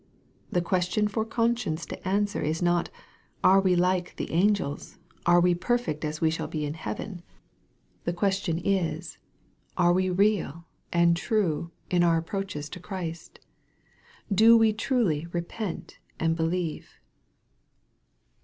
[0.51, 2.89] The question for con science to answer is not,"
[3.43, 4.97] Are we like the angels?
[5.27, 7.21] are we perfect as we shall be in heaven?
[8.05, 8.87] The question is, MARK, CHAP.
[8.87, 8.93] V.
[8.97, 9.19] 87"
[9.85, 13.41] Are we real and true in our approaches to Christ?
[14.33, 16.99] Do we truly repent and believe